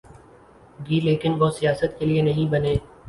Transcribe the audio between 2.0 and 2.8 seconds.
لئے نہیں بنے۔